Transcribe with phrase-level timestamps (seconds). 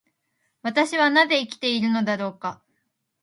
[0.63, 2.63] 私はなぜ生きているのだろうか。